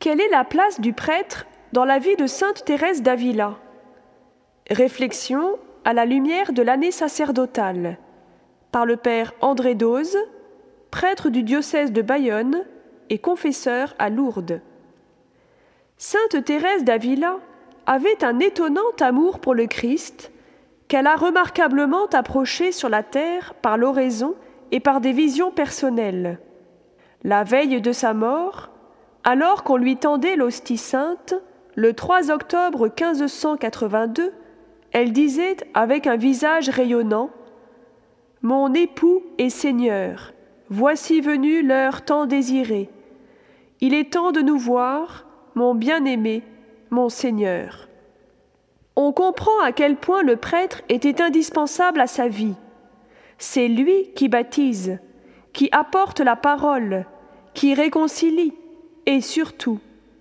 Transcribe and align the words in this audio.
Quelle 0.00 0.22
est 0.22 0.30
la 0.30 0.44
place 0.44 0.80
du 0.80 0.94
prêtre 0.94 1.44
dans 1.74 1.84
la 1.84 1.98
vie 1.98 2.16
de 2.16 2.26
sainte 2.26 2.64
Thérèse 2.64 3.02
d'Avila? 3.02 3.58
Réflexion 4.70 5.58
à 5.84 5.92
la 5.92 6.06
lumière 6.06 6.54
de 6.54 6.62
l'année 6.62 6.90
sacerdotale 6.90 7.98
par 8.72 8.86
le 8.86 8.96
père 8.96 9.34
André 9.42 9.74
Dose, 9.74 10.16
prêtre 10.90 11.28
du 11.28 11.42
diocèse 11.42 11.92
de 11.92 12.00
Bayonne 12.00 12.64
et 13.10 13.18
confesseur 13.18 13.94
à 13.98 14.08
Lourdes. 14.08 14.62
Sainte 15.98 16.46
Thérèse 16.46 16.84
d'Avila 16.84 17.36
avait 17.84 18.24
un 18.24 18.38
étonnant 18.38 18.80
amour 19.00 19.38
pour 19.38 19.54
le 19.54 19.66
Christ 19.66 20.32
qu'elle 20.88 21.08
a 21.08 21.14
remarquablement 21.14 22.06
approché 22.06 22.72
sur 22.72 22.88
la 22.88 23.02
terre 23.02 23.52
par 23.60 23.76
l'oraison 23.76 24.34
et 24.72 24.80
par 24.80 25.02
des 25.02 25.12
visions 25.12 25.50
personnelles. 25.50 26.38
La 27.22 27.44
veille 27.44 27.82
de 27.82 27.92
sa 27.92 28.14
mort, 28.14 28.69
alors 29.24 29.64
qu'on 29.64 29.76
lui 29.76 29.96
tendait 29.96 30.36
l'hostie 30.36 30.78
sainte, 30.78 31.34
le 31.74 31.92
3 31.92 32.30
octobre 32.30 32.86
1582, 32.86 34.32
elle 34.92 35.12
disait 35.12 35.56
avec 35.74 36.06
un 36.06 36.16
visage 36.16 36.68
rayonnant 36.68 37.30
Mon 38.42 38.72
époux 38.74 39.22
et 39.38 39.50
Seigneur, 39.50 40.32
voici 40.68 41.20
venu 41.20 41.62
l'heure 41.62 42.02
tant 42.02 42.26
désirée. 42.26 42.88
Il 43.80 43.94
est 43.94 44.12
temps 44.12 44.32
de 44.32 44.40
nous 44.40 44.58
voir, 44.58 45.26
mon 45.54 45.74
bien-aimé, 45.74 46.42
mon 46.90 47.08
Seigneur. 47.08 47.88
On 48.96 49.12
comprend 49.12 49.58
à 49.62 49.72
quel 49.72 49.96
point 49.96 50.22
le 50.22 50.36
prêtre 50.36 50.82
était 50.88 51.22
indispensable 51.22 52.00
à 52.00 52.06
sa 52.06 52.28
vie. 52.28 52.56
C'est 53.38 53.68
lui 53.68 54.10
qui 54.14 54.28
baptise, 54.28 54.98
qui 55.52 55.68
apporte 55.72 56.20
la 56.20 56.36
parole, 56.36 57.06
qui 57.54 57.74
réconcilie 57.74 58.52
et 59.10 59.20
surtout 59.20 59.80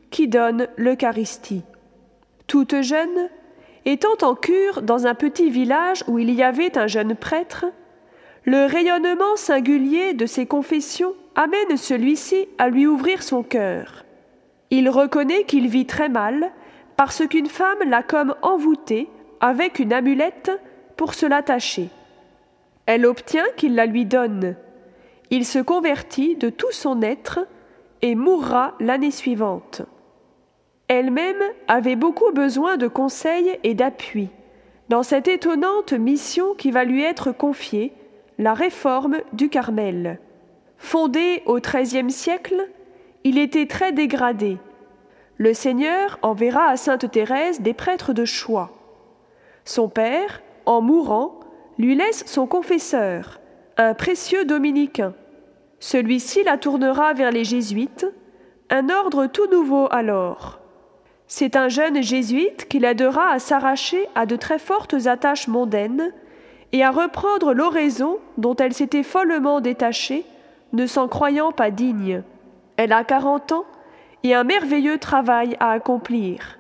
qui 0.09 0.27
donne 0.27 0.67
l'Eucharistie. 0.75 1.61
Toute 2.47 2.81
jeune, 2.81 3.29
étant 3.85 4.17
en 4.23 4.33
cure 4.33 4.81
dans 4.81 5.05
un 5.05 5.13
petit 5.13 5.51
village 5.51 6.03
où 6.07 6.17
il 6.17 6.31
y 6.31 6.41
avait 6.41 6.75
un 6.75 6.87
jeune 6.87 7.13
prêtre, 7.13 7.67
le 8.45 8.65
rayonnement 8.65 9.35
singulier 9.35 10.13
de 10.13 10.25
ses 10.25 10.47
confessions 10.47 11.13
amène 11.35 11.77
celui-ci 11.77 12.47
à 12.57 12.69
lui 12.69 12.87
ouvrir 12.87 13.21
son 13.21 13.43
cœur. 13.43 14.05
Il 14.71 14.89
reconnaît 14.89 15.43
qu'il 15.43 15.67
vit 15.67 15.85
très 15.85 16.09
mal 16.09 16.51
parce 16.97 17.27
qu'une 17.27 17.45
femme 17.45 17.87
l'a 17.87 18.01
comme 18.01 18.33
envoûté 18.41 19.07
avec 19.39 19.77
une 19.77 19.93
amulette 19.93 20.51
pour 20.97 21.13
se 21.13 21.27
l'attacher. 21.27 21.89
Elle 22.87 23.05
obtient 23.05 23.45
qu'il 23.55 23.75
la 23.75 23.85
lui 23.85 24.05
donne. 24.05 24.55
Il 25.29 25.45
se 25.45 25.59
convertit 25.59 26.35
de 26.37 26.49
tout 26.49 26.71
son 26.71 27.03
être 27.03 27.45
et 28.01 28.15
mourra 28.15 28.75
l'année 28.79 29.11
suivante. 29.11 29.81
Elle-même 30.87 31.41
avait 31.67 31.95
beaucoup 31.95 32.31
besoin 32.31 32.77
de 32.77 32.87
conseils 32.87 33.59
et 33.63 33.73
d'appui 33.73 34.29
dans 34.89 35.03
cette 35.03 35.27
étonnante 35.27 35.93
mission 35.93 36.55
qui 36.55 36.71
va 36.71 36.83
lui 36.83 37.03
être 37.03 37.31
confiée, 37.31 37.93
la 38.39 38.55
réforme 38.55 39.19
du 39.33 39.49
Carmel. 39.49 40.19
Fondé 40.77 41.43
au 41.45 41.59
XIIIe 41.59 42.11
siècle, 42.11 42.67
il 43.23 43.37
était 43.37 43.67
très 43.67 43.91
dégradé. 43.91 44.57
Le 45.37 45.53
Seigneur 45.53 46.17
enverra 46.21 46.65
à 46.65 46.75
Sainte 46.75 47.11
Thérèse 47.11 47.61
des 47.61 47.73
prêtres 47.73 48.13
de 48.13 48.25
choix. 48.25 48.71
Son 49.63 49.89
père, 49.89 50.41
en 50.65 50.81
mourant, 50.81 51.39
lui 51.77 51.95
laisse 51.95 52.23
son 52.25 52.47
confesseur, 52.47 53.39
un 53.77 53.93
précieux 53.93 54.43
dominicain. 54.43 55.13
Celui-ci 55.79 56.43
la 56.43 56.57
tournera 56.57 57.13
vers 57.13 57.31
les 57.31 57.43
jésuites, 57.43 58.05
un 58.69 58.89
ordre 58.89 59.27
tout 59.27 59.47
nouveau 59.49 59.87
alors. 59.91 60.59
C'est 61.27 61.55
un 61.55 61.69
jeune 61.69 62.01
jésuite 62.01 62.67
qui 62.67 62.79
l'aidera 62.79 63.29
à 63.31 63.39
s'arracher 63.39 64.07
à 64.15 64.25
de 64.25 64.35
très 64.35 64.59
fortes 64.59 65.05
attaches 65.05 65.47
mondaines 65.47 66.11
et 66.71 66.83
à 66.83 66.91
reprendre 66.91 67.53
l'oraison 67.53 68.19
dont 68.37 68.55
elle 68.55 68.73
s'était 68.73 69.03
follement 69.03 69.61
détachée, 69.61 70.25
ne 70.73 70.85
s'en 70.85 71.07
croyant 71.07 71.51
pas 71.51 71.71
digne. 71.71 72.23
Elle 72.77 72.93
a 72.93 73.03
quarante 73.03 73.51
ans 73.51 73.65
et 74.23 74.33
un 74.33 74.43
merveilleux 74.43 74.97
travail 74.97 75.55
à 75.59 75.71
accomplir. 75.71 76.59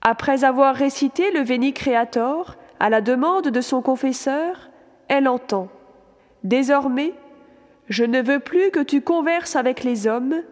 Après 0.00 0.44
avoir 0.44 0.74
récité 0.74 1.30
le 1.32 1.42
Veni 1.42 1.72
Creator 1.72 2.56
à 2.80 2.90
la 2.90 3.00
demande 3.00 3.48
de 3.48 3.60
son 3.60 3.82
confesseur, 3.82 4.70
elle 5.08 5.28
entend. 5.28 5.68
Désormais, 6.44 7.12
je 7.88 8.04
ne 8.04 8.20
veux 8.22 8.40
plus 8.40 8.70
que 8.70 8.80
tu 8.80 9.00
converses 9.00 9.56
avec 9.56 9.82
les 9.82 10.06
hommes, 10.06 10.42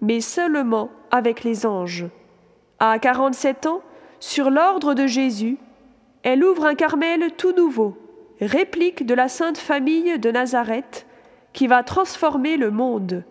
mais 0.00 0.20
seulement 0.20 0.90
avec 1.10 1.42
les 1.44 1.66
anges. 1.66 2.06
À 2.78 2.98
quarante-sept 2.98 3.66
ans, 3.66 3.82
sur 4.20 4.50
l'ordre 4.50 4.94
de 4.94 5.06
Jésus, 5.06 5.58
elle 6.22 6.44
ouvre 6.44 6.66
un 6.66 6.74
Carmel 6.74 7.32
tout 7.36 7.52
nouveau, 7.52 7.96
réplique 8.40 9.06
de 9.06 9.14
la 9.14 9.28
Sainte 9.28 9.58
Famille 9.58 10.18
de 10.18 10.30
Nazareth, 10.30 11.06
qui 11.52 11.66
va 11.66 11.82
transformer 11.82 12.56
le 12.56 12.70
monde. 12.70 13.24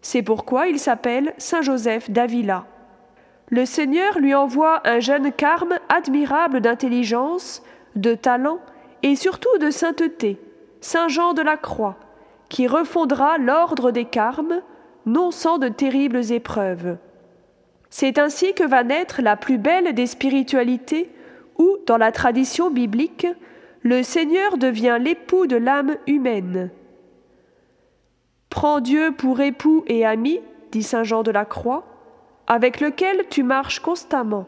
C'est 0.00 0.22
pourquoi 0.22 0.68
il 0.68 0.78
s'appelle 0.78 1.32
Saint 1.38 1.62
Joseph 1.62 2.10
d'Avila. 2.10 2.66
Le 3.48 3.66
Seigneur 3.66 4.18
lui 4.18 4.34
envoie 4.34 4.80
un 4.88 5.00
jeune 5.00 5.32
carme 5.32 5.74
admirable 5.88 6.60
d'intelligence, 6.60 7.62
de 7.96 8.14
talent 8.14 8.60
et 9.02 9.16
surtout 9.16 9.58
de 9.58 9.70
sainteté, 9.70 10.38
Saint 10.80 11.08
Jean 11.08 11.34
de 11.34 11.42
la 11.42 11.56
Croix, 11.56 11.96
qui 12.52 12.66
refondera 12.66 13.38
l'ordre 13.38 13.92
des 13.92 14.04
carmes, 14.04 14.60
non 15.06 15.30
sans 15.30 15.56
de 15.56 15.68
terribles 15.68 16.32
épreuves. 16.32 16.98
C'est 17.88 18.18
ainsi 18.18 18.52
que 18.52 18.62
va 18.62 18.84
naître 18.84 19.22
la 19.22 19.36
plus 19.36 19.56
belle 19.56 19.94
des 19.94 20.06
spiritualités, 20.06 21.10
où, 21.58 21.78
dans 21.86 21.96
la 21.96 22.12
tradition 22.12 22.70
biblique, 22.70 23.26
le 23.80 24.02
Seigneur 24.02 24.58
devient 24.58 24.98
l'époux 25.00 25.46
de 25.46 25.56
l'âme 25.56 25.96
humaine. 26.06 26.70
Prends 28.50 28.80
Dieu 28.80 29.12
pour 29.16 29.40
époux 29.40 29.82
et 29.86 30.04
ami, 30.04 30.38
dit 30.72 30.82
Saint 30.82 31.04
Jean 31.04 31.22
de 31.22 31.30
la 31.30 31.46
Croix, 31.46 31.86
avec 32.46 32.80
lequel 32.80 33.28
tu 33.30 33.44
marches 33.44 33.80
constamment. 33.80 34.46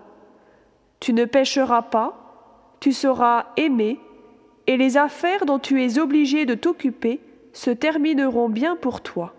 Tu 1.01 1.15
ne 1.15 1.25
pécheras 1.25 1.83
pas, 1.83 2.77
tu 2.81 2.93
seras 2.93 3.47
aimé, 3.57 3.99
et 4.67 4.77
les 4.77 4.99
affaires 4.99 5.47
dont 5.47 5.59
tu 5.59 5.83
es 5.83 5.99
obligé 5.99 6.45
de 6.45 6.55
t'occuper 6.55 7.23
se 7.55 7.71
termineront 7.71 8.51
bien 8.51 8.77
pour 8.77 9.01
toi. 9.01 9.35